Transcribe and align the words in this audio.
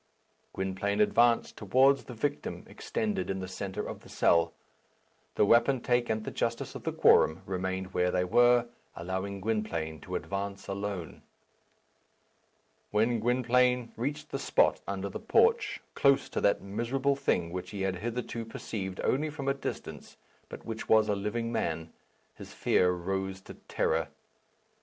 Gwynplaine 0.53 0.99
advanced 0.99 1.55
towards 1.57 2.05
the 2.05 2.15
victim 2.15 2.63
extended 2.67 3.29
in 3.29 3.39
the 3.39 3.47
centre 3.47 3.87
of 3.87 3.99
the 3.99 4.09
cell. 4.09 4.51
The 5.35 5.45
wapentake 5.45 6.09
and 6.09 6.23
the 6.23 6.31
justice 6.31 6.73
of 6.73 6.81
the 6.85 6.91
quorum 6.91 7.43
remained 7.45 7.93
where 7.93 8.09
they 8.09 8.23
were, 8.23 8.65
allowing 8.95 9.41
Gwynplaine 9.41 10.01
to 10.01 10.15
advance 10.15 10.67
alone. 10.67 11.21
When 12.89 13.19
Gwynplaine 13.19 13.91
reached 13.95 14.29
the 14.31 14.39
spot 14.39 14.81
under 14.87 15.07
the 15.07 15.19
porch, 15.19 15.79
close 15.93 16.29
to 16.29 16.41
that 16.41 16.63
miserable 16.63 17.15
thing 17.15 17.51
which 17.51 17.69
he 17.69 17.83
had 17.83 17.97
hitherto 17.97 18.43
perceived 18.43 18.99
only 19.03 19.29
from 19.29 19.47
a 19.47 19.53
distance, 19.53 20.17
but 20.49 20.65
which 20.65 20.89
was 20.89 21.09
a 21.09 21.15
living 21.15 21.51
man, 21.51 21.93
his 22.33 22.51
fear 22.53 22.89
rose 22.89 23.39
to 23.41 23.53
terror. 23.53 24.07